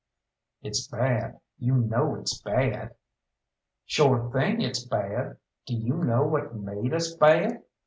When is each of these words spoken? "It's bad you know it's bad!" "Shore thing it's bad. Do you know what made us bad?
"It's 0.63 0.87
bad 0.87 1.39
you 1.59 1.75
know 1.75 2.15
it's 2.15 2.41
bad!" 2.41 2.95
"Shore 3.85 4.31
thing 4.31 4.59
it's 4.59 4.83
bad. 4.83 5.37
Do 5.67 5.75
you 5.75 5.93
know 6.03 6.25
what 6.25 6.55
made 6.55 6.91
us 6.91 7.13
bad? 7.13 7.61